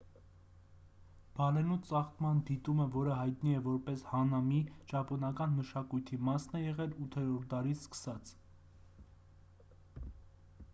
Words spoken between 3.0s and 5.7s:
հայտնի է որպես հանամի ճապոնական